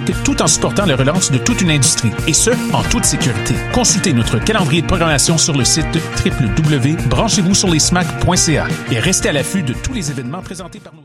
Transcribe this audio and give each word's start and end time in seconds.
tout 0.00 0.40
en 0.42 0.46
supportant 0.46 0.86
la 0.86 0.96
relance 0.96 1.30
de 1.30 1.38
toute 1.38 1.60
une 1.60 1.70
industrie, 1.70 2.10
et 2.26 2.32
ce, 2.32 2.50
en 2.72 2.82
toute 2.82 3.04
sécurité. 3.04 3.54
Consultez 3.72 4.12
notre 4.12 4.38
calendrier 4.38 4.82
de 4.82 4.86
programmation 4.86 5.38
sur 5.38 5.56
le 5.56 5.64
site 5.64 5.86
www.branchez-vous 6.24 7.54
sur 7.54 7.70
les 7.70 7.78
et 8.90 8.98
restez 8.98 9.28
à 9.28 9.32
l'affût 9.32 9.62
de 9.62 9.74
tous 9.74 9.92
les 9.92 10.10
événements 10.10 10.42
présentés 10.42 10.80
par 10.80 10.94
nos 10.94 11.04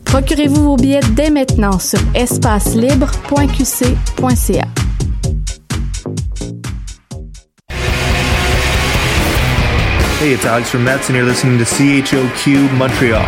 Procurez-vous 0.11 0.63
vos 0.63 0.75
billets 0.75 0.99
dès 1.11 1.29
maintenant 1.29 1.79
sur 1.79 1.99
espacelibre.qc.ca. 2.13 4.67
Hey, 10.19 10.33
it's 10.33 10.45
Alex 10.45 10.69
from 10.69 10.83
Mets, 10.83 11.07
and 11.07 11.15
you're 11.15 11.25
listening 11.25 11.57
to 11.59 11.63
CHOQ 11.63 12.73
Montreal. 12.77 13.23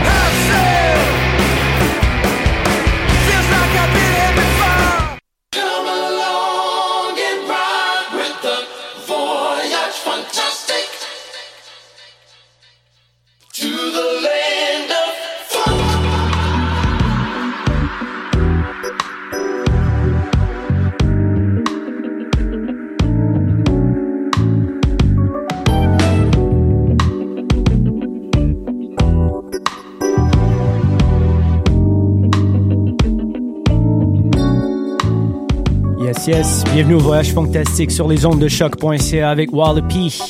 Yes. 36.25 36.63
Bienvenue 36.73 36.95
au 36.95 36.99
voyage 36.99 37.33
fantastique 37.33 37.91
sur 37.91 38.07
les 38.07 38.25
ondes 38.25 38.39
de 38.39 38.47
choc.ca 38.47 39.29
avec 39.29 39.51
Wallopy. 39.51 40.21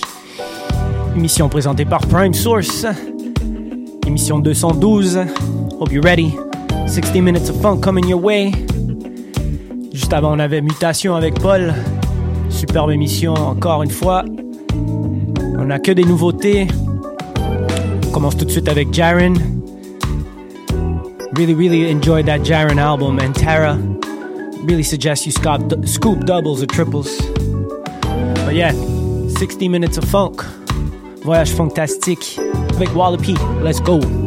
Émission 1.16 1.50
présentée 1.50 1.86
par 1.86 2.08
Prime 2.08 2.34
Source. 2.34 2.88
Émission 4.08 4.40
212. 4.40 5.20
Hope 5.80 5.92
you're 5.92 6.04
ready. 6.04 6.34
60 6.88 7.22
minutes 7.22 7.48
of 7.50 7.62
fun 7.62 7.78
coming 7.80 8.08
your 8.08 8.24
way. 8.24 8.52
Juste 9.94 10.12
avant, 10.14 10.34
on 10.34 10.40
avait 10.40 10.62
Mutation 10.62 11.14
avec 11.14 11.40
Paul. 11.40 11.76
Superbe 12.50 12.90
émission, 12.90 13.36
encore 13.36 13.84
une 13.84 13.92
fois. 13.92 14.26
On 15.60 15.66
n'a 15.66 15.78
que 15.78 15.92
des 15.92 16.06
nouveautés. 16.06 16.68
On 18.08 18.12
commence 18.12 18.36
tout 18.36 18.46
de 18.46 18.52
suite 18.52 18.68
avec 18.68 18.92
Jaren. 18.92 19.38
Really, 21.38 21.54
really 21.54 21.94
enjoyed 21.94 22.26
that 22.26 22.44
Jaren 22.44 22.80
album 22.80 23.20
and 23.20 23.34
Tara. 23.34 23.78
Really 24.64 24.84
suggest 24.84 25.26
you 25.26 25.32
scoop, 25.32 25.88
scoop 25.88 26.26
doubles 26.26 26.62
or 26.62 26.68
triples. 26.68 27.20
But 28.46 28.56
yeah, 28.56 28.72
60 28.72 29.68
minutes 29.68 29.98
of 29.98 30.06
funk. 30.06 30.42
Voyage 31.24 31.52
fantastique 31.52 32.38
avec 32.76 32.94
Wallopy. 32.96 33.34
Let's 33.62 33.80
go. 33.80 34.23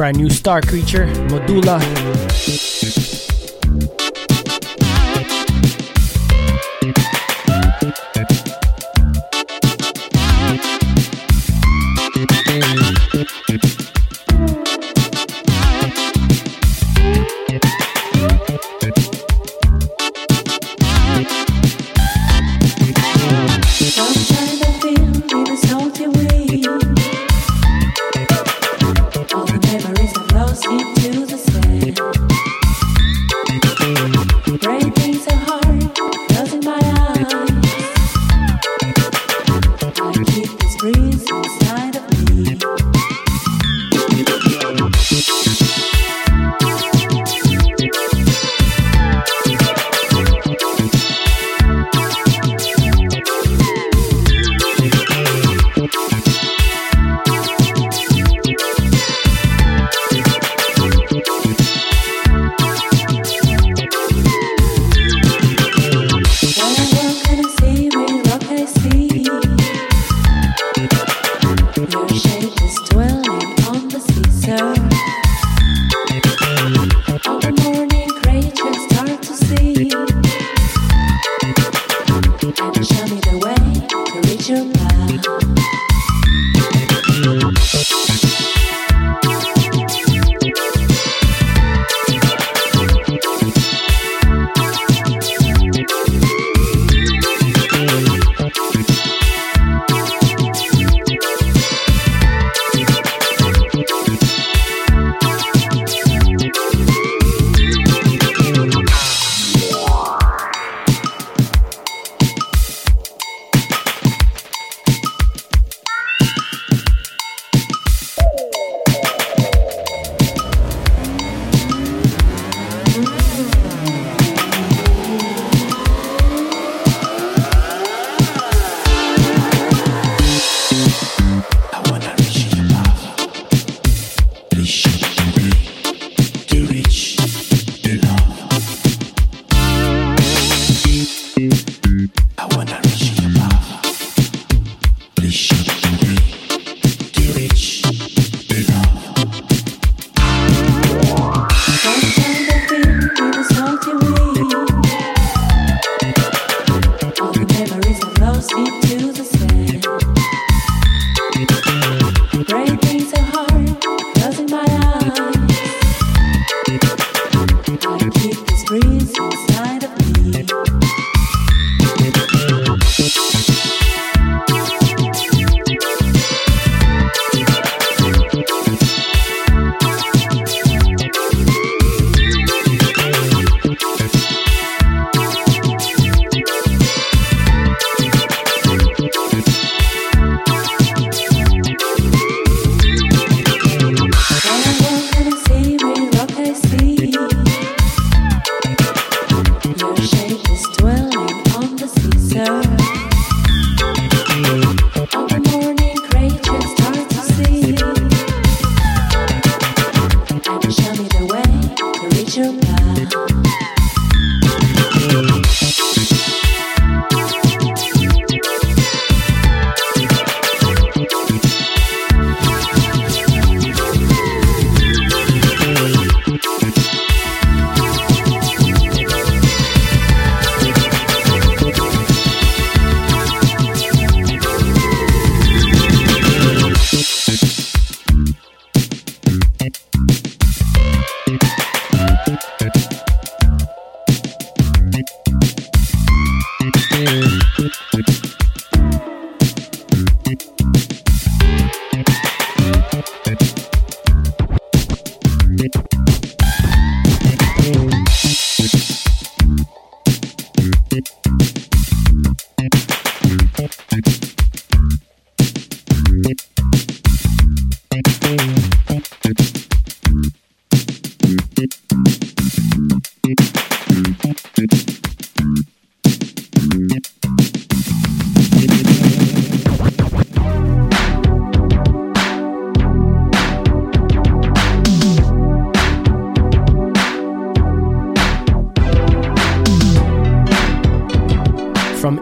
Brand 0.00 0.16
new 0.16 0.30
Star 0.30 0.62
Creature, 0.62 1.08
Modula. 1.28 3.09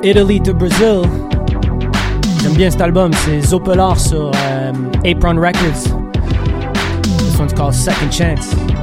Italy 0.09 0.41
to 0.41 0.55
Brazil. 0.55 1.03
J'aime 2.41 2.55
bien 2.55 2.71
cet 2.71 2.81
album, 2.81 3.13
c'est 3.13 3.43
Zopelar 3.43 4.01
sur 4.01 4.31
euh, 4.35 4.73
Apron 5.05 5.37
Records. 5.39 5.85
This 7.03 7.39
one's 7.39 7.53
called 7.53 7.75
Second 7.75 8.11
Chance. 8.11 8.78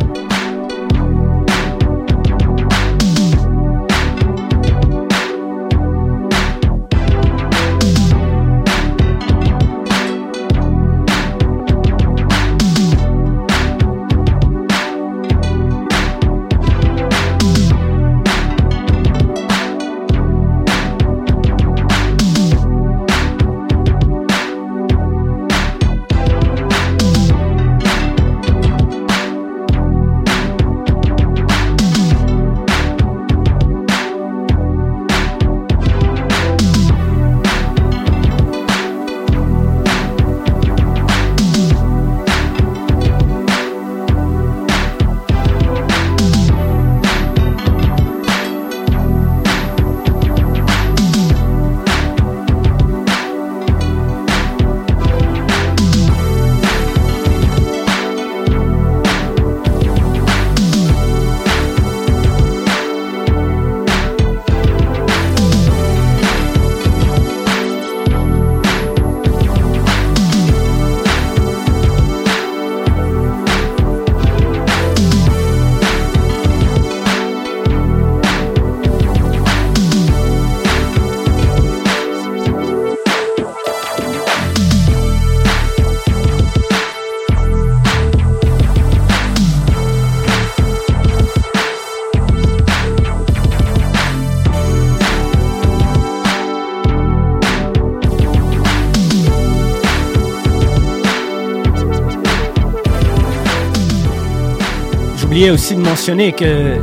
Oublié 105.36 105.52
aussi 105.52 105.76
de 105.76 105.82
mentionner 105.82 106.32
que 106.32 106.78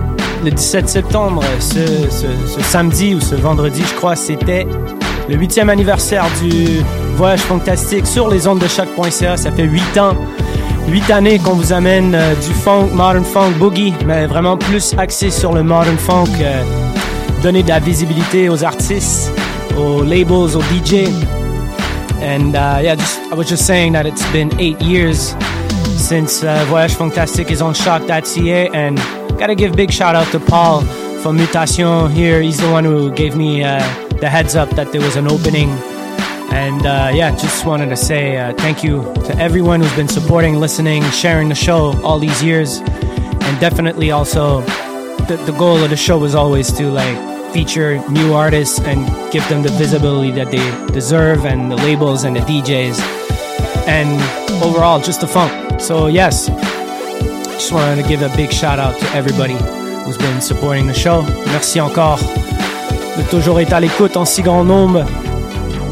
le 0.45 0.51
17 0.51 0.87
septembre, 0.87 1.43
ce, 1.59 1.81
samedi 2.61 3.15
ou 3.15 3.21
ce 3.21 3.35
vendredi, 3.35 3.83
je 3.83 3.95
crois, 3.95 4.15
c'était 4.15 4.67
le 5.27 5.37
huitième 5.37 5.71
anniversaire 5.71 6.27
du 6.43 6.83
voyage 7.17 7.41
fantastique 7.41 8.07
sur 8.07 8.29
les 8.29 8.47
ondes 8.47 8.59
de 8.59 8.69
choc.ca. 8.69 9.39
Ça 9.39 9.51
fait 9.53 9.63
huit 9.63 9.97
ans, 9.97 10.15
huit 10.87 11.11
années 11.11 11.39
qu'on 11.39 11.55
vous 11.55 11.73
amène 11.73 12.15
euh, 12.15 12.35
du 12.35 12.53
funk, 12.53 12.89
modern 12.93 13.25
funk, 13.25 13.53
boogie, 13.53 13.95
mais 14.05 14.27
vraiment 14.27 14.59
plus 14.59 14.95
axé 14.99 15.31
sur 15.31 15.55
le 15.55 15.63
modern 15.63 15.97
funk, 15.97 16.29
euh, 16.43 16.63
donner 17.43 17.63
de 17.63 17.71
la 17.71 17.79
visibilité 17.79 18.51
aux 18.51 18.63
artistes, 18.63 19.33
aux 19.79 20.03
labels, 20.03 20.57
aux 20.57 20.63
DJ. 20.75 21.09
And 22.21 22.51
uh, 22.51 22.83
yeah, 22.83 22.97
just, 22.97 23.19
I 23.33 23.35
was 23.35 23.49
just 23.49 23.65
saying 23.65 23.95
that 23.95 24.05
it's 24.05 24.31
been 24.31 24.51
eight 24.61 24.79
years 24.83 25.35
since 26.03 26.43
uh, 26.43 26.65
Voyage 26.69 26.95
Fantastique 26.95 27.51
is 27.51 27.63
on 27.63 27.75
choq.ca. 27.75 28.69
And 28.75 28.99
gotta 29.39 29.55
give 29.55 29.77
big 29.77 29.93
shout 29.93 30.15
out 30.15 30.27
to 30.33 30.41
Paul 30.41 30.83
from 31.23 31.37
Mutation 31.37 32.11
here. 32.11 32.43
He's 32.43 32.59
the 32.59 32.71
one 32.71 32.85
who 32.85 33.13
gave 33.13 33.37
me 33.37 33.63
uh, 33.63 33.79
the 34.19 34.29
heads 34.29 34.57
up 34.57 34.71
that 34.71 34.93
there 34.93 35.01
was 35.01 35.17
an 35.17 35.29
opening. 35.29 35.71
And 36.53 36.85
uh, 36.85 37.13
yeah, 37.15 37.35
just 37.37 37.65
wanted 37.65 37.89
to 37.91 37.97
say 37.97 38.37
uh, 38.37 38.53
thank 38.55 38.83
you 38.83 39.03
to 39.27 39.37
everyone 39.39 39.81
who's 39.81 39.95
been 39.95 40.09
supporting, 40.09 40.57
listening, 40.57 41.03
sharing 41.11 41.49
the 41.49 41.55
show 41.55 41.99
all 42.03 42.19
these 42.19 42.43
years. 42.43 42.81
And 42.81 43.61
definitely 43.61 44.11
also, 44.11 44.63
the, 45.29 45.41
the 45.47 45.53
goal 45.53 45.83
of 45.83 45.91
the 45.91 45.97
show 45.97 46.19
was 46.19 46.35
always 46.35 46.73
to 46.73 46.91
like 46.91 47.53
feature 47.53 48.07
new 48.09 48.33
artists 48.33 48.81
and 48.81 49.07
give 49.33 49.47
them 49.49 49.63
the 49.63 49.71
visibility 49.71 50.31
that 50.33 50.51
they 50.51 50.93
deserve 50.93 51.47
and 51.47 51.71
the 51.71 51.77
labels 51.77 52.25
and 52.25 52.35
the 52.35 52.41
DJs. 52.41 53.22
And 53.87 54.21
overall, 54.63 55.01
just 55.01 55.21
the 55.21 55.27
funk. 55.27 55.81
So, 55.81 56.07
yes, 56.07 56.49
just 57.55 57.73
wanted 57.73 58.03
to 58.03 58.09
give 58.09 58.23
a 58.23 58.35
big 58.37 58.53
shout 58.53 58.79
out 58.79 58.99
to 58.99 59.07
everybody 59.15 59.57
who's 60.05 60.19
been 60.19 60.41
supporting 60.41 60.87
the 60.87 60.95
show. 60.95 61.23
Merci 61.47 61.81
encore 61.81 62.19
de 63.17 63.23
toujours 63.31 63.61
être 63.61 63.73
à 63.73 63.81
l'écoute 63.81 64.17
en 64.17 64.25
si 64.25 64.43
grand 64.43 64.65
nombre. 64.65 65.05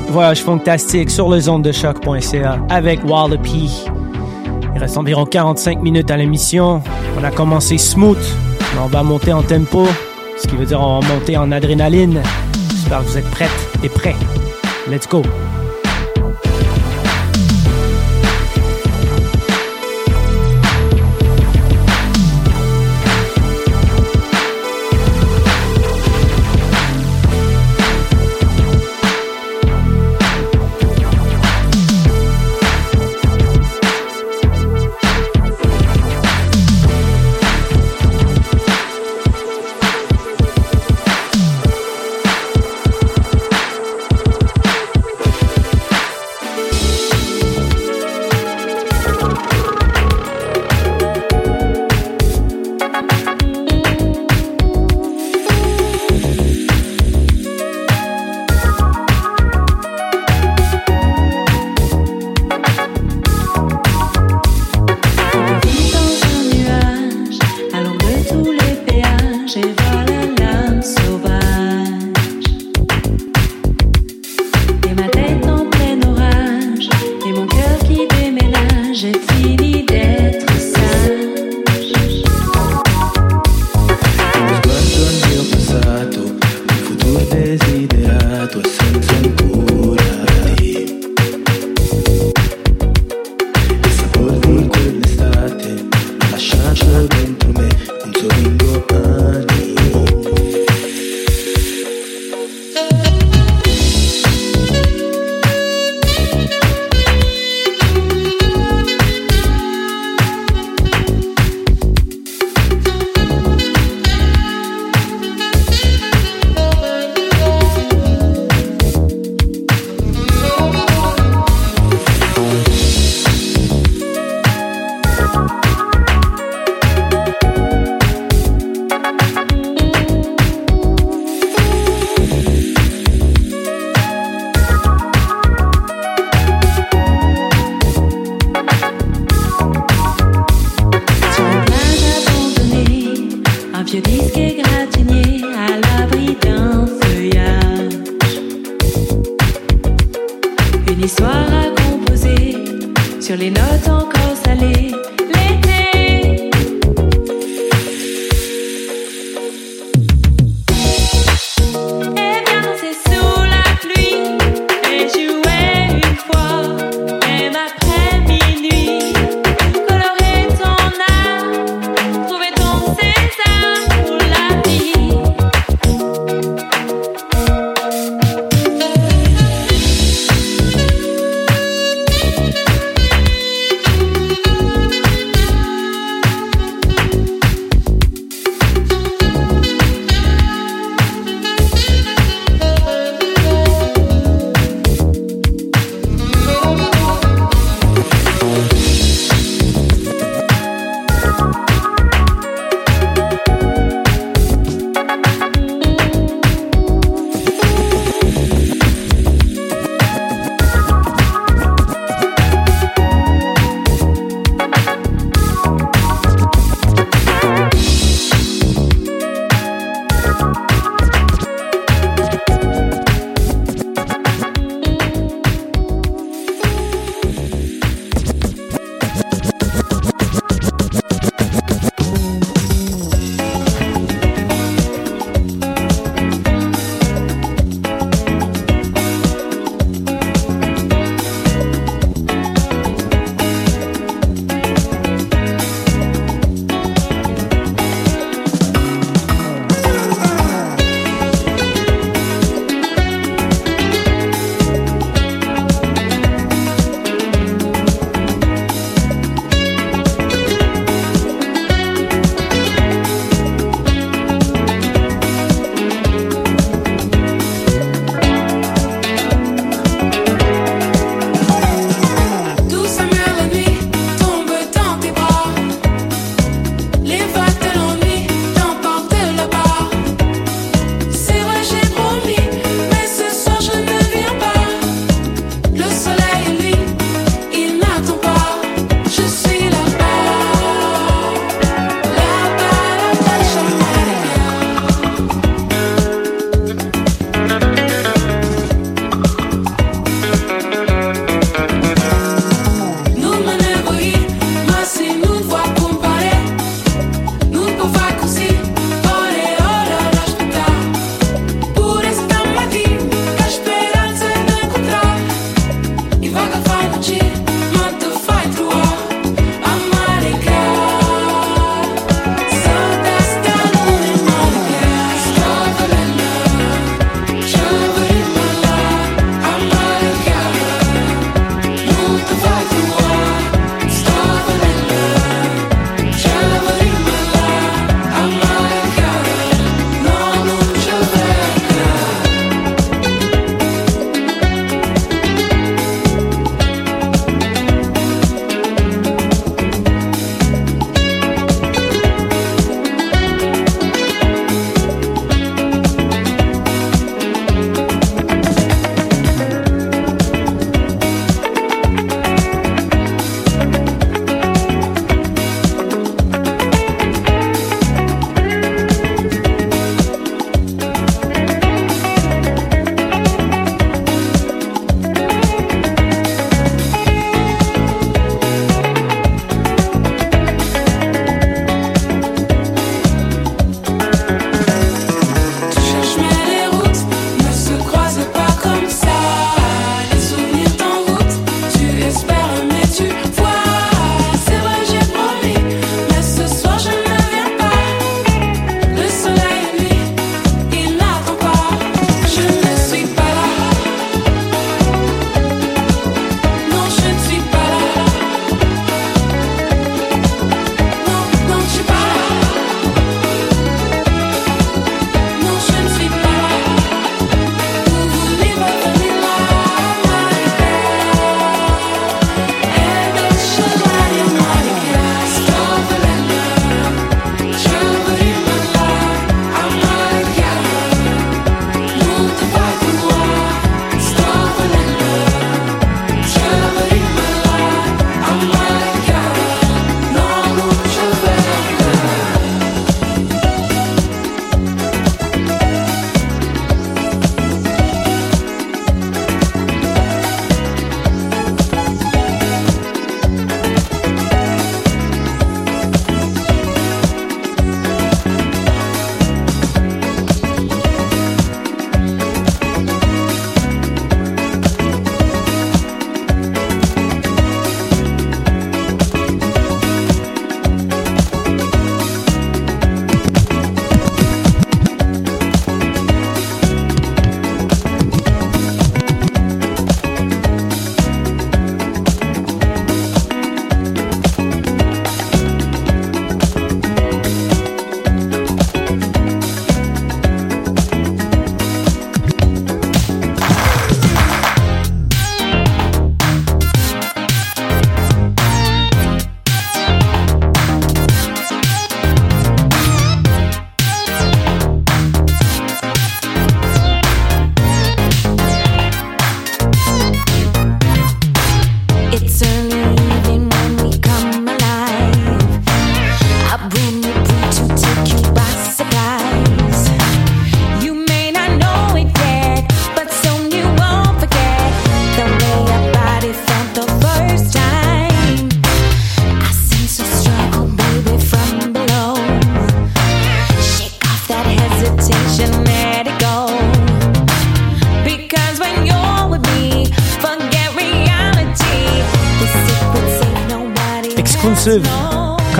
Voyage 0.09 0.43
fantastique 0.43 1.11
sur 1.11 1.31
les 1.31 1.49
ondes 1.49 1.63
de 1.63 1.73
choc.ca 1.73 2.59
avec 2.69 3.05
Wallopy. 3.05 3.85
Il 4.75 4.81
reste 4.81 4.97
environ 4.97 5.25
45 5.25 5.83
minutes 5.83 6.11
à 6.11 6.17
l'émission. 6.17 6.83
On 7.19 7.25
a 7.25 7.31
commencé 7.31 7.79
smooth, 7.79 8.19
on 8.83 8.87
va 8.87 9.03
monter 9.03 9.33
en 9.33 9.43
tempo, 9.43 9.87
ce 10.41 10.47
qui 10.47 10.57
veut 10.57 10.67
dire 10.67 10.81
on 10.81 11.01
va 11.01 11.09
monter 11.15 11.37
en 11.37 11.53
adrénaline. 11.53 12.23
J'espère 12.71 13.01
que 13.01 13.05
vous 13.05 13.19
êtes 13.19 13.31
prêtes 13.31 13.69
et 13.83 13.89
prêts. 13.89 14.17
Let's 14.89 15.07
go! 15.09 15.23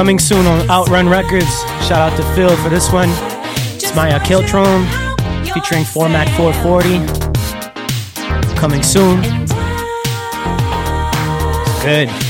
Coming 0.01 0.19
soon 0.19 0.47
on 0.47 0.67
Outrun 0.71 1.11
Records. 1.11 1.61
Shout 1.87 2.11
out 2.11 2.17
to 2.17 2.23
Phil 2.35 2.57
for 2.63 2.71
this 2.71 2.91
one. 2.91 3.11
It's 3.75 3.95
Maya 3.95 4.19
Kiltron 4.21 4.87
featuring 5.53 5.85
Format 5.85 6.27
440. 6.39 7.05
Coming 8.57 8.83
soon. 8.83 9.21
Good. 11.83 12.30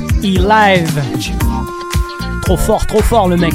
live. 0.23 1.01
Trop 2.43 2.57
fort, 2.57 2.85
trop 2.85 3.01
fort 3.01 3.27
le 3.27 3.37
mec. 3.37 3.53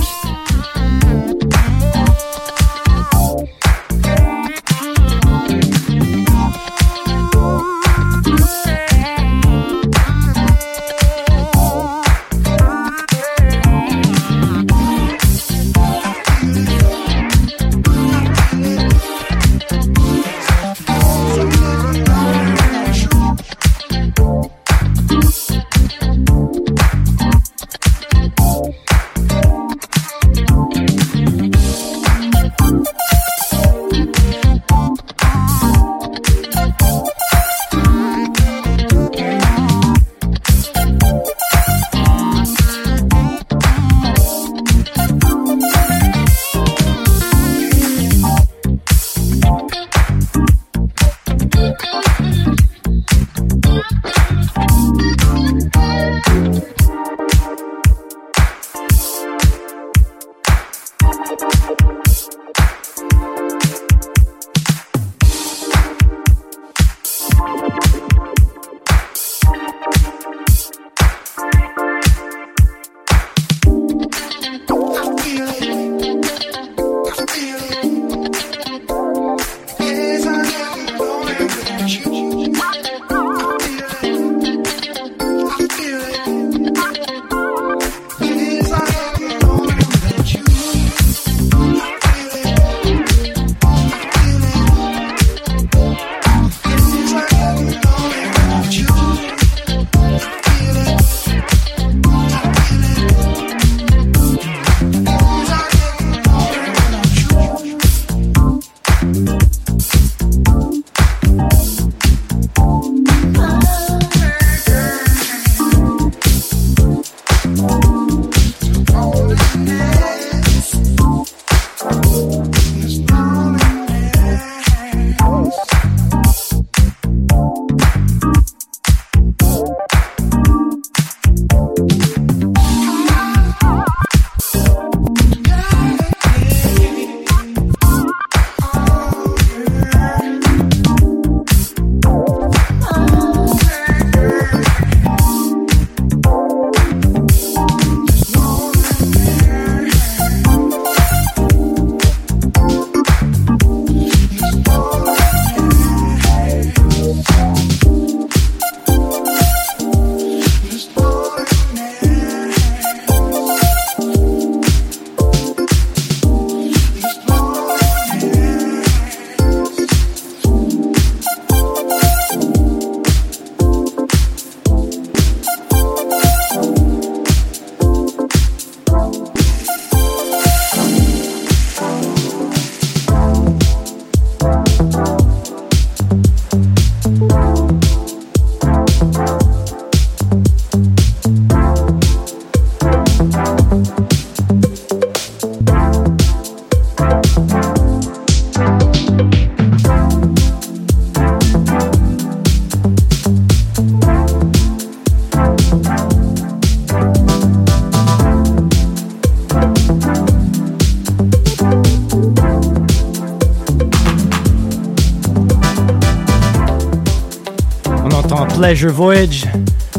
Pleasure 218.66 218.90
Voyage, 218.90 219.44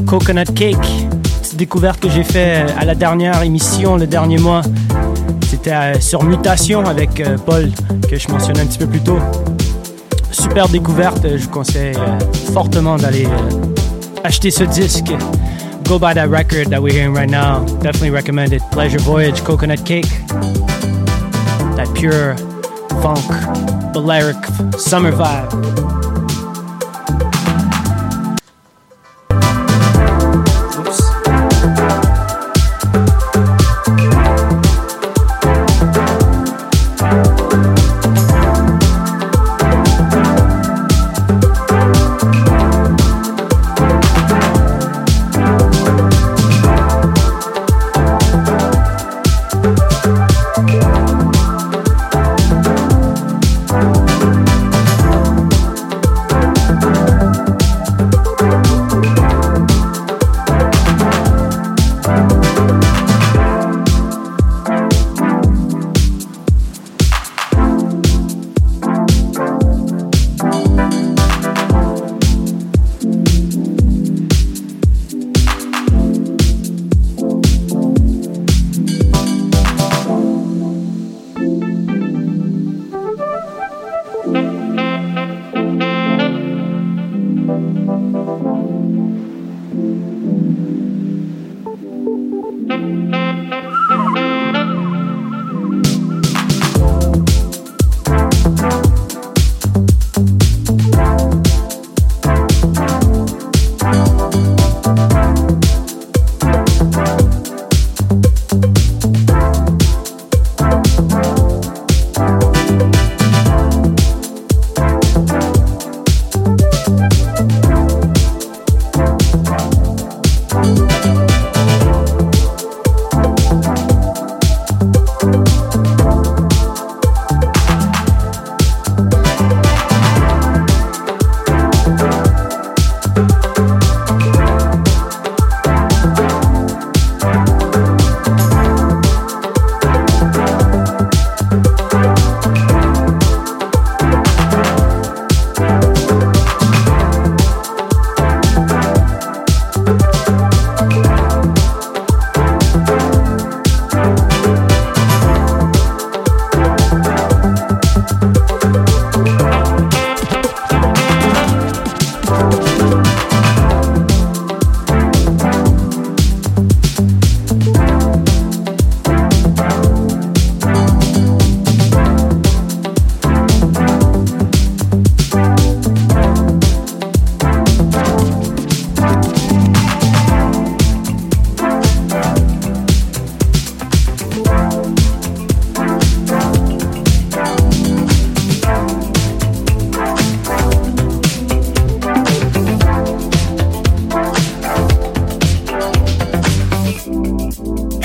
Coconut 0.06 0.54
Cake. 0.54 0.76
Petite 1.24 1.56
découverte 1.56 2.02
que 2.02 2.10
j'ai 2.10 2.26
fait 2.26 2.66
à 2.78 2.84
la 2.84 2.96
dernière 2.96 3.42
émission, 3.42 3.96
le 3.96 4.06
dernier 4.08 4.40
mois. 4.40 4.62
C'était 5.50 5.72
euh, 5.72 6.00
sur 6.02 6.22
Mutation 6.26 6.84
avec 6.84 7.22
euh, 7.22 7.38
Paul, 7.38 7.72
que 8.10 8.18
je 8.18 8.28
mentionnais 8.28 8.60
un 8.60 8.66
petit 8.66 8.80
peu 8.80 8.88
plus 8.88 9.00
tôt. 9.00 9.20
Super 10.32 10.68
découverte, 10.68 11.26
je 11.38 11.44
vous 11.44 11.50
conseille 11.50 11.96
euh, 11.96 12.20
fortement 12.52 12.98
d'aller 12.98 13.26
acheter 14.26 14.52
ce 14.52 14.66
disque. 14.66 15.14
Go 15.88 15.98
buy 15.98 16.14
that 16.14 16.28
record 16.28 16.70
that 16.70 16.82
we're 16.82 16.94
hearing 16.94 17.16
right 17.16 17.32
now. 17.32 17.64
Definitely 17.80 18.12
recommend 18.12 18.52
it. 18.52 18.62
Pleasure 18.72 19.00
Voyage, 19.00 19.42
Coconut 19.46 19.82
Cake. 19.86 20.12
That 21.78 21.88
pure 21.96 22.36
funk, 23.02 23.32
Balearic 23.94 24.36
summer 24.78 25.14
vibe. 25.14 25.97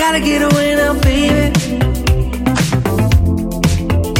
Gotta 0.05 0.19
get 0.19 0.43
away 0.43 0.75
now, 0.75 0.95
baby. 0.95 1.47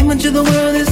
Image 0.01 0.25
of 0.27 0.35
the 0.35 0.45
world 0.49 0.77
is 0.77 0.91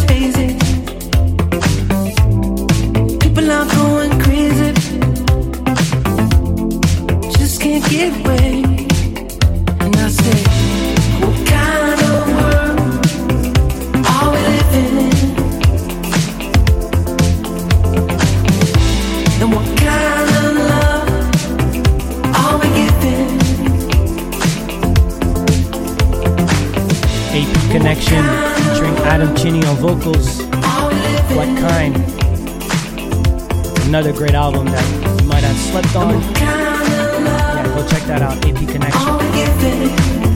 another 33.90 34.12
great 34.12 34.34
album 34.34 34.66
that 34.66 35.20
you 35.20 35.26
might 35.26 35.42
have 35.42 35.56
slept 35.56 35.96
on. 35.96 36.14
Yeah, 36.38 37.74
go 37.74 37.88
check 37.88 38.04
that 38.04 38.22
out, 38.22 38.36
AP 38.46 38.68
Connection. 38.68 40.29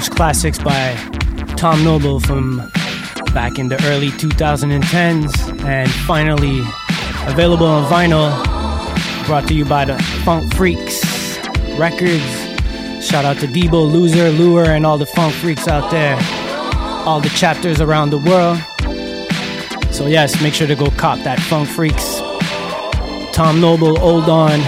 Huge 0.00 0.10
classics 0.16 0.58
by 0.58 0.94
Tom 1.56 1.84
Noble 1.84 2.20
from 2.20 2.58
back 3.34 3.58
in 3.58 3.68
the 3.68 3.76
early 3.86 4.08
2010s 4.10 5.64
and 5.64 5.90
finally 5.90 6.60
available 7.26 7.66
on 7.66 7.90
vinyl 7.90 8.30
brought 9.26 9.46
to 9.48 9.54
you 9.54 9.64
by 9.64 9.84
the 9.84 9.98
Funk 10.24 10.54
Freaks 10.54 11.02
Records. 11.78 12.22
Shout 13.04 13.24
out 13.24 13.38
to 13.38 13.46
Debo, 13.46 13.90
Loser, 13.92 14.30
Lure, 14.30 14.70
and 14.70 14.86
all 14.86 14.96
the 14.96 15.06
Funk 15.06 15.34
Freaks 15.34 15.68
out 15.68 15.90
there, 15.90 16.16
all 17.06 17.20
the 17.20 17.30
chapters 17.30 17.80
around 17.80 18.10
the 18.10 18.18
world. 18.18 18.58
So, 19.92 20.06
yes, 20.06 20.40
make 20.40 20.54
sure 20.54 20.66
to 20.66 20.76
go 20.76 20.90
cop 20.92 21.18
that 21.24 21.40
Funk 21.40 21.68
Freaks. 21.68 22.20
Tom 23.34 23.60
Noble, 23.60 23.98
Hold 23.98 24.28
On, 24.30 24.58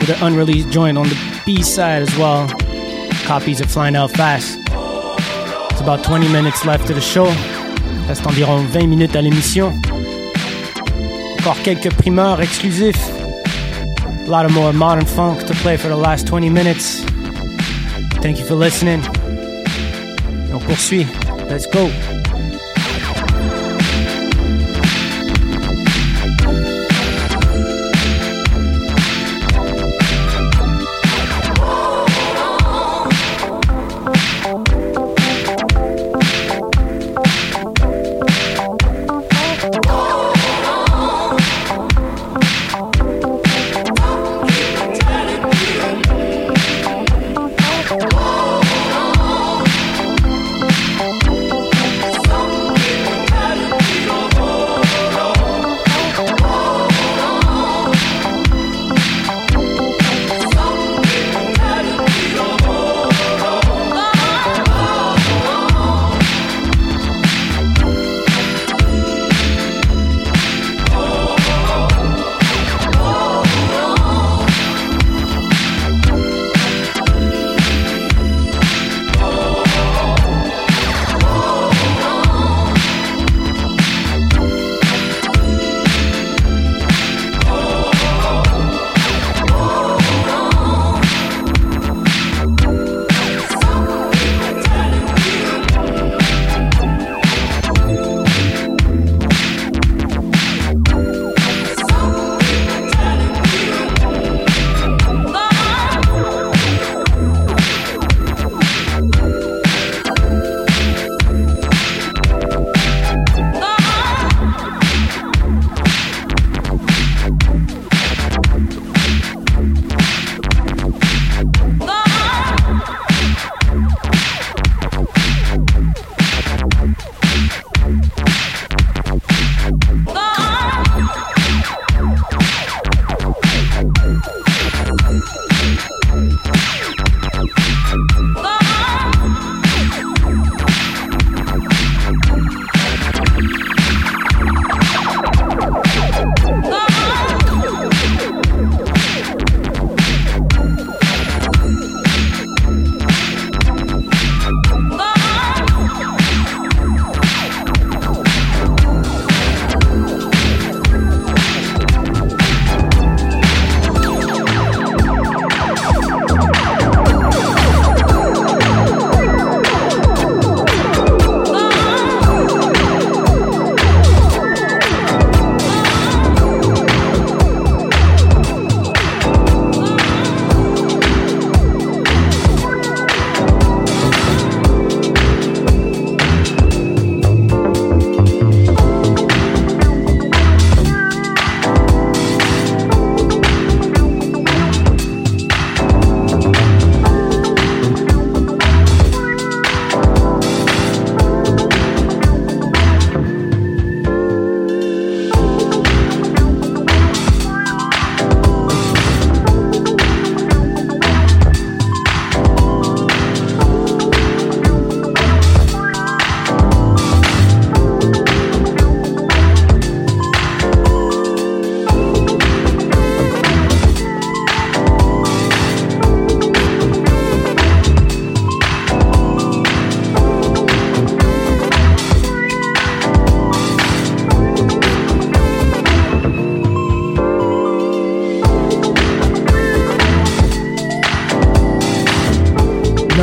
with 0.00 0.10
an 0.10 0.22
unreleased 0.22 0.70
joint 0.70 0.98
on 0.98 1.08
the 1.08 1.42
B 1.44 1.62
side 1.62 2.02
as 2.02 2.16
well. 2.16 2.48
Copies 3.30 3.60
are 3.60 3.68
flying 3.68 3.94
out 3.94 4.10
fast. 4.10 4.58
It's 5.70 5.80
about 5.80 6.02
20 6.02 6.32
minutes 6.32 6.66
left 6.66 6.88
to 6.88 6.92
the 6.92 7.00
show. 7.00 7.26
Reste 8.08 8.26
environ 8.26 8.66
20 8.72 8.88
minutes 8.88 9.14
à 9.14 9.22
l'émission. 9.22 9.72
Encore 11.38 11.56
quelques 11.62 11.94
primeurs 11.94 12.40
exclusifs. 12.40 13.08
A 14.26 14.28
lot 14.28 14.46
of 14.46 14.52
more 14.52 14.72
modern 14.72 15.06
funk 15.06 15.46
to 15.46 15.54
play 15.62 15.76
for 15.76 15.86
the 15.86 15.96
last 15.96 16.26
20 16.26 16.50
minutes. 16.50 17.04
Thank 18.20 18.40
you 18.40 18.44
for 18.44 18.56
listening. 18.56 19.00
on 20.52 20.58
poursuit. 20.66 21.06
Let's 21.48 21.66
go. 21.66 21.88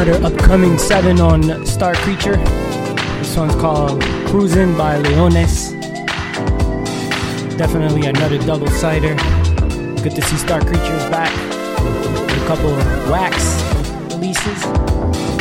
Another 0.07 0.25
upcoming 0.25 0.77
7 0.77 1.19
on 1.19 1.65
Star 1.65 1.93
Creature. 1.95 2.37
This 2.37 3.35
one's 3.35 3.55
called 3.55 4.01
Cruising 4.27 4.77
by 4.77 5.01
Leones. 5.01 5.73
Definitely 7.57 8.07
another 8.07 8.37
double 8.37 8.67
sider. 8.67 9.15
Good 10.01 10.15
to 10.15 10.21
see 10.21 10.37
Star 10.37 10.61
Creatures 10.61 11.03
back. 11.09 11.33
A 11.79 12.47
couple 12.47 12.69
of 12.69 13.09
wax 13.09 13.61
releases. 14.13 15.36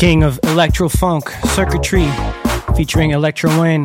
King 0.00 0.22
of 0.22 0.40
electro 0.44 0.88
funk 0.88 1.28
circuitry 1.44 2.08
featuring 2.74 3.10
Electro 3.10 3.60
Wayne. 3.60 3.84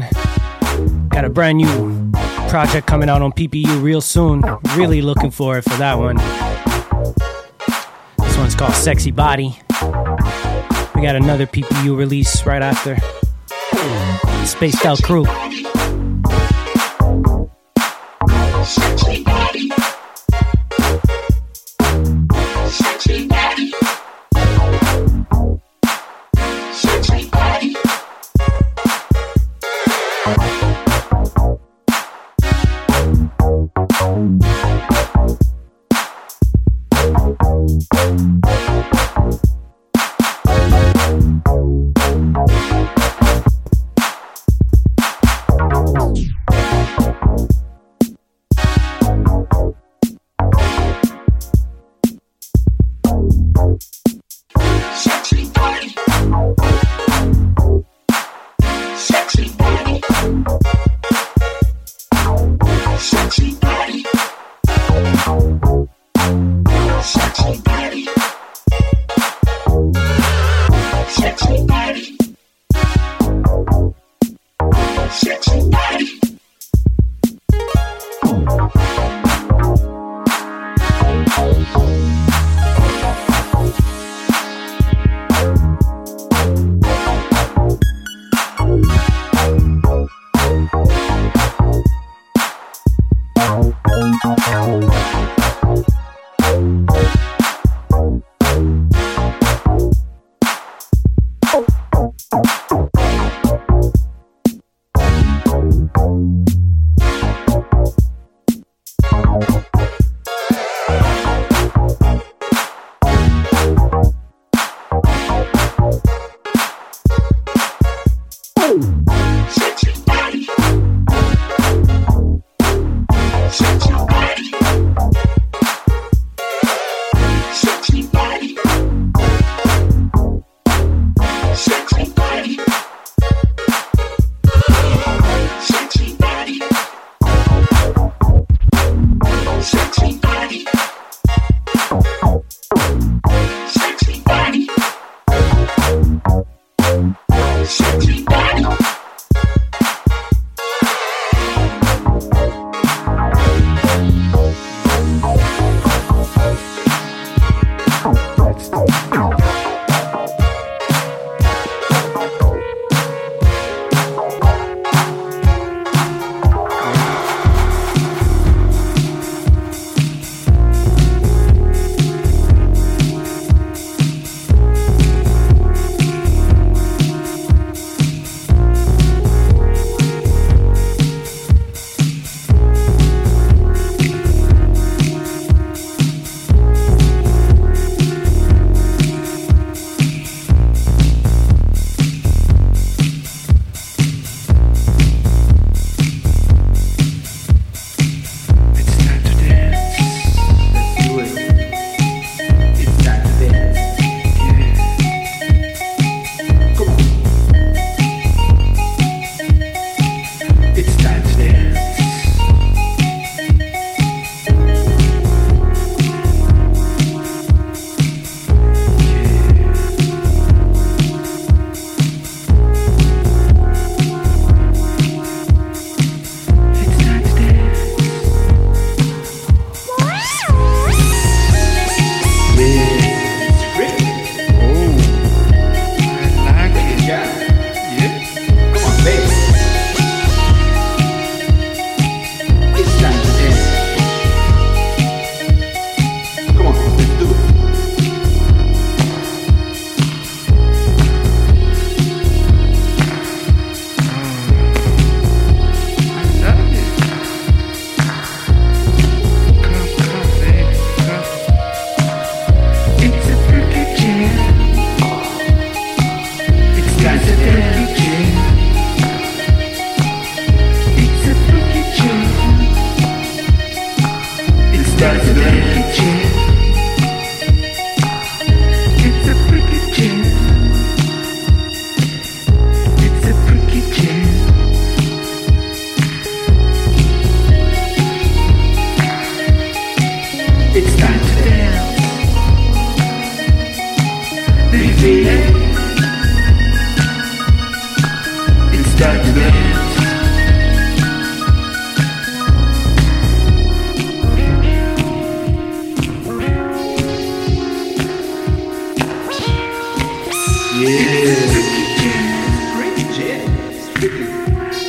Got 1.10 1.26
a 1.26 1.30
brand 1.30 1.58
new 1.58 2.10
project 2.48 2.88
coming 2.88 3.10
out 3.10 3.22
on 3.22 3.34
PPU 3.34 3.84
real 3.84 4.00
soon. 4.00 4.42
Really 4.78 5.02
looking 5.02 5.30
forward 5.30 5.66
for 5.66 5.76
that 5.76 6.00
one. 6.00 6.16
This 8.18 8.38
one's 8.38 8.56
called 8.56 8.76
Sexy 8.76 9.12
Body. 9.12 9.60
Got 11.06 11.18
another 11.18 11.46
PPU 11.46 11.96
release 11.96 12.48
right 12.48 12.64
after. 12.64 12.98
Spaced 14.44 14.88
Out 14.88 15.04
Crew. 15.04 15.24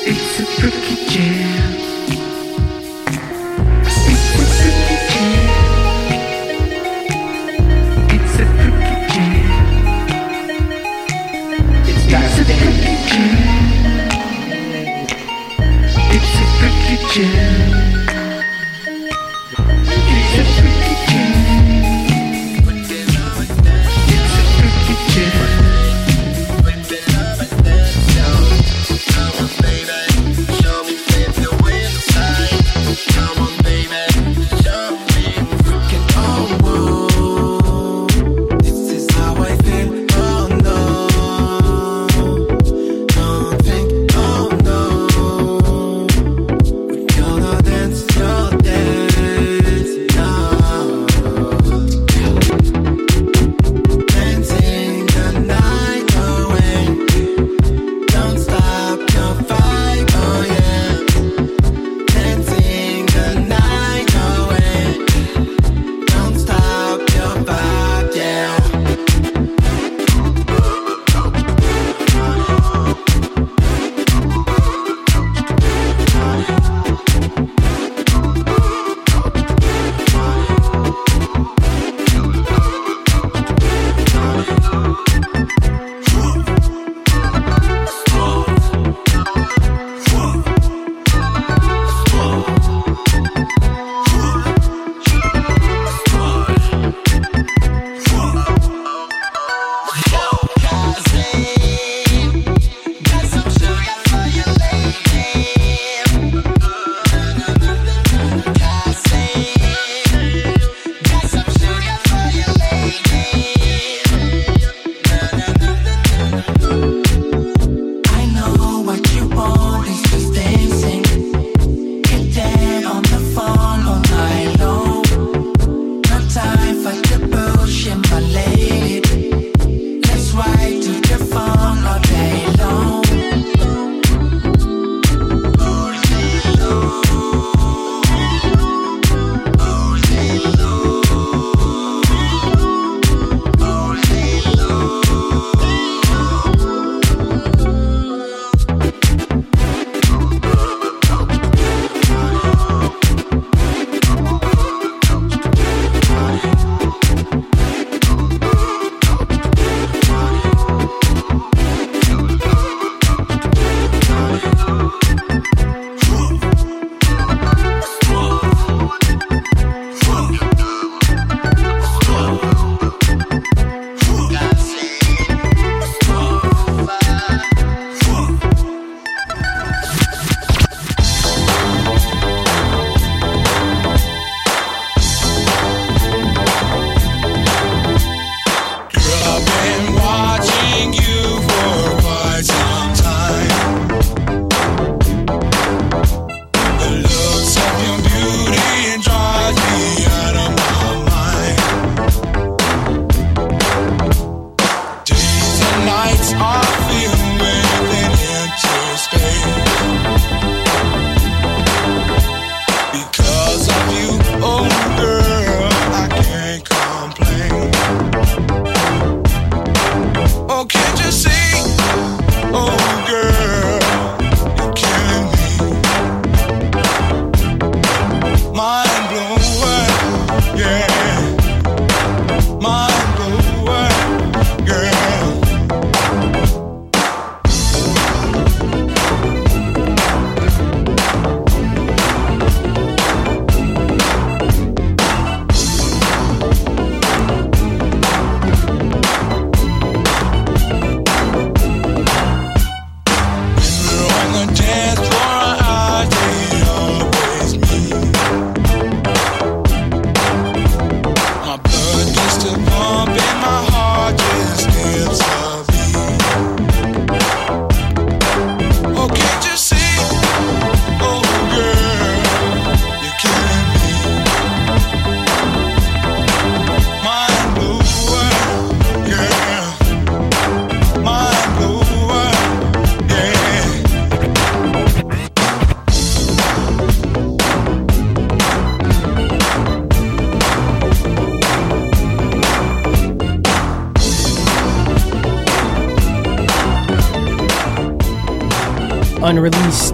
It's 0.09 0.39
a 0.39 0.47
freaky 0.47 1.05
jam. 1.07 1.66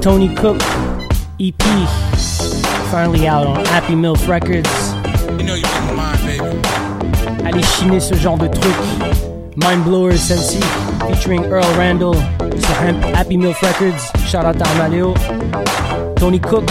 Tony 0.03 0.35
Cook 0.35 0.61
EP, 1.39 1.63
finally 2.91 3.29
out 3.29 3.47
on 3.47 3.65
Happy 3.67 3.95
Milk 3.95 4.19
Records. 4.27 4.69
You 5.39 5.45
know 5.45 5.55
you're 5.55 5.95
mine, 5.95 6.19
baby. 6.27 6.43
Allez 7.45 7.63
chiner 7.63 8.01
ce 8.01 8.17
genre 8.17 8.37
de 8.37 8.49
truc. 8.49 8.75
Mind 9.55 9.85
Blower 9.85 10.17
celle-ci, 10.17 10.59
featuring 11.09 11.45
Earl 11.45 11.73
Randall 11.77 12.17
sur 12.59 13.15
Happy 13.15 13.37
Milk 13.37 13.57
Records. 13.59 14.11
Shout 14.27 14.45
out 14.45 14.61
à 14.61 14.69
Amaleo. 14.73 15.15
Tony 16.17 16.41
Cook, 16.41 16.65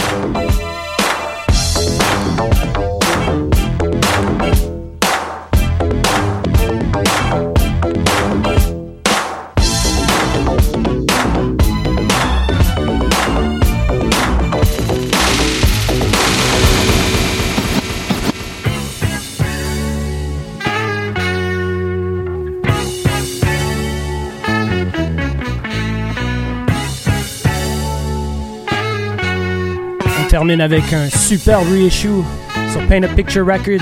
termine 30.42 30.60
avec 30.60 30.92
un 30.92 31.08
super 31.08 31.60
reissue 31.70 32.24
sur 32.72 32.84
Paint 32.88 33.04
a 33.04 33.08
Picture 33.14 33.46
Records 33.46 33.78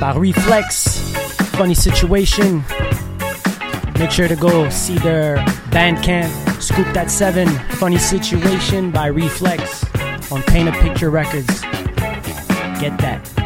par 0.00 0.18
Reflex. 0.18 1.12
Funny 1.58 1.74
Situation. 1.74 2.62
Make 3.98 4.10
sure 4.10 4.28
to 4.28 4.34
go 4.34 4.70
see 4.70 4.96
their 5.00 5.36
Bandcamp. 5.70 6.30
Scoop 6.58 6.86
That 6.94 7.10
7. 7.10 7.46
Funny 7.72 7.98
Situation 7.98 8.90
by 8.90 9.08
Reflex 9.08 9.84
on 10.30 10.40
Paint 10.44 10.70
a 10.70 10.72
Picture 10.72 11.10
Records. 11.10 11.60
Get 12.80 12.96
that. 13.00 13.41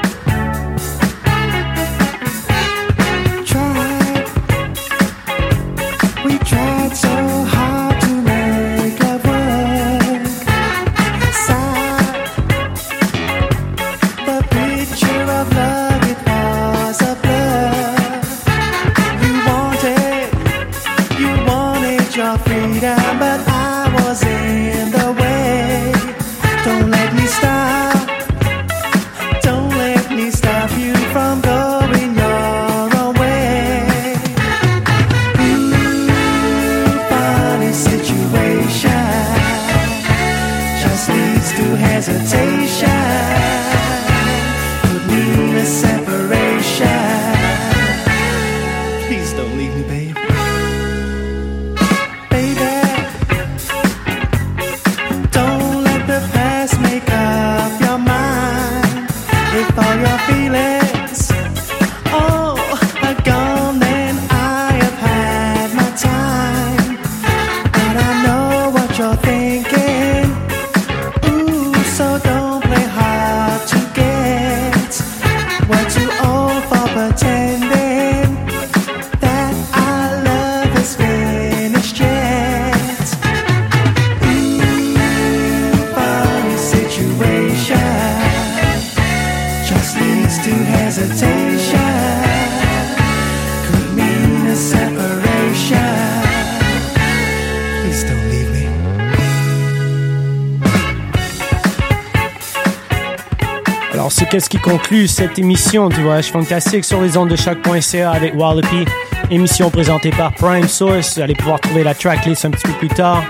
Qu'est-ce 104.30 104.50
qui 104.50 104.58
conclut 104.58 105.06
cette 105.06 105.38
émission 105.38 105.88
du 105.88 106.02
Voyage 106.02 106.32
Fantastique 106.32 106.84
sur 106.84 107.00
les 107.00 107.16
ondes 107.16 107.28
de 107.28 107.36
choq.ca 107.36 108.10
avec 108.10 108.34
Wallopy. 108.34 108.84
Émission 109.30 109.70
présentée 109.70 110.10
par 110.10 110.34
Prime 110.34 110.66
Source. 110.66 111.14
Vous 111.14 111.22
allez 111.22 111.34
pouvoir 111.34 111.60
trouver 111.60 111.84
la 111.84 111.94
tracklist 111.94 112.44
un 112.44 112.50
petit 112.50 112.66
peu 112.66 112.72
plus 112.72 112.88
tard 112.88 113.22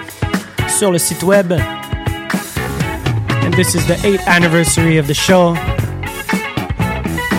sur 0.68 0.90
le 0.90 0.99
site 0.99 1.22
web. 1.22 1.53
And 1.53 3.51
this 3.53 3.74
is 3.74 3.86
the 3.86 3.97
8th 4.05 4.26
anniversary 4.26 4.99
of 4.99 5.07
the 5.07 5.14
show. 5.14 5.55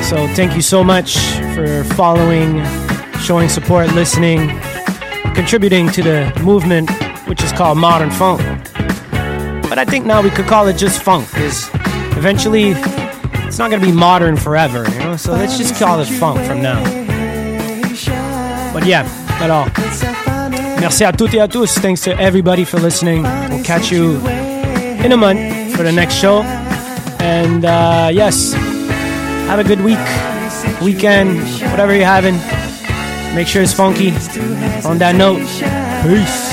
So 0.04 0.28
thank 0.36 0.56
you 0.56 0.62
so 0.62 0.84
much 0.84 1.18
for 1.56 1.84
following, 1.96 2.64
showing 3.22 3.50
support, 3.50 3.92
listening, 3.96 4.52
contributing 5.34 5.90
to 5.92 6.04
the 6.04 6.32
movement 6.44 6.92
which 7.28 7.44
is 7.44 7.52
called 7.52 7.80
modern 7.80 8.12
funk. 8.12 8.42
But 9.68 9.80
I 9.80 9.86
think 9.86 10.06
now 10.06 10.22
we 10.22 10.30
could 10.30 10.46
call 10.46 10.68
it 10.68 10.78
just 10.78 11.02
funk 11.02 11.28
because 11.32 11.70
eventually 12.18 12.76
it's 13.58 13.60
not 13.60 13.72
gonna 13.72 13.84
be 13.84 13.92
modern 13.92 14.38
forever, 14.38 14.88
you 14.88 15.00
know. 15.00 15.18
So 15.18 15.32
let's 15.32 15.58
just 15.58 15.80
call 15.80 16.00
it 16.00 16.06
funk 16.06 16.46
from 16.46 16.62
now. 16.62 16.84
But 18.72 18.86
yeah, 18.86 19.02
all. 19.42 19.66
Merci 20.80 21.04
à 21.04 21.12
toutes 21.12 21.34
et 21.34 21.40
à 21.40 21.48
tous. 21.48 21.74
Thanks 21.80 22.02
to 22.02 22.16
everybody 22.20 22.64
for 22.64 22.80
listening. 22.80 23.24
We'll 23.24 23.64
catch 23.64 23.92
you 23.92 24.20
in 25.04 25.12
a 25.12 25.18
month 25.18 25.76
for 25.76 25.82
the 25.82 25.92
next 25.92 26.14
show. 26.14 26.44
And 27.20 27.66
uh, 27.66 28.12
yes, 28.14 28.54
have 28.54 29.58
a 29.58 29.64
good 29.64 29.82
week, 29.82 29.98
weekend, 30.80 31.40
whatever 31.72 31.96
you're 31.96 32.06
having. 32.06 32.36
Make 33.34 33.48
sure 33.48 33.64
it's 33.64 33.74
funky. 33.74 34.12
On 34.86 35.00
that 35.00 35.16
note, 35.16 35.42
peace. 36.04 36.47